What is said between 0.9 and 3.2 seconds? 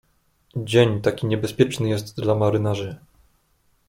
taki niebezpieczny jest dla marynarzy."